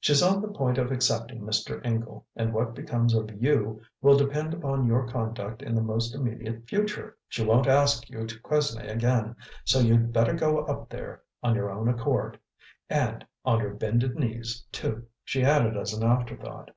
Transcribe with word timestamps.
She's 0.00 0.22
on 0.22 0.40
the 0.40 0.48
point 0.48 0.78
of 0.78 0.90
accepting 0.90 1.42
Mr. 1.42 1.84
Ingle, 1.84 2.24
and 2.34 2.54
what 2.54 2.74
becomes 2.74 3.12
of 3.12 3.30
YOU 3.42 3.82
will 4.00 4.16
depend 4.16 4.64
on 4.64 4.86
your 4.86 5.06
conduct 5.06 5.60
in 5.60 5.74
the 5.74 5.82
most 5.82 6.14
immediate 6.14 6.66
future. 6.66 7.14
She 7.28 7.44
won't 7.44 7.66
ask 7.66 8.08
you 8.08 8.24
to 8.24 8.40
Quesnay 8.40 8.88
again, 8.88 9.36
so 9.66 9.80
you'd 9.80 10.14
better 10.14 10.32
go 10.32 10.60
up 10.60 10.88
there 10.88 11.24
on 11.42 11.54
your 11.54 11.70
own 11.70 11.88
accord. 11.90 12.38
And 12.88 13.26
on 13.44 13.58
your 13.60 13.74
bended 13.74 14.14
knees, 14.18 14.64
too!" 14.72 15.04
she 15.22 15.44
added 15.44 15.76
as 15.76 15.92
an 15.92 16.02
afterthought. 16.08 16.70